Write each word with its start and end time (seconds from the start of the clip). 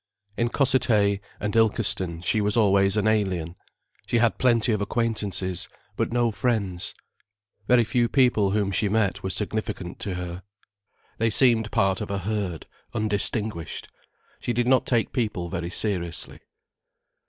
In 0.35 0.49
Cossethay 0.49 1.19
and 1.39 1.55
Ilkeston 1.55 2.21
she 2.21 2.41
was 2.41 2.57
always 2.57 2.97
an 2.97 3.07
alien. 3.07 3.53
She 4.07 4.17
had 4.17 4.39
plenty 4.39 4.71
of 4.71 4.81
acquaintances, 4.81 5.67
but 5.95 6.11
no 6.11 6.31
friends. 6.31 6.95
Very 7.67 7.83
few 7.83 8.09
people 8.09 8.49
whom 8.49 8.71
she 8.71 8.89
met 8.89 9.21
were 9.21 9.29
significant 9.29 9.99
to 9.99 10.15
her. 10.15 10.41
They 11.19 11.29
seemed 11.29 11.69
part 11.69 12.01
of 12.01 12.09
a 12.09 12.17
herd, 12.17 12.65
undistinguished. 12.95 13.89
She 14.39 14.53
did 14.53 14.67
not 14.67 14.87
take 14.87 15.13
people 15.13 15.49
very 15.49 15.69
seriously. 15.69 16.39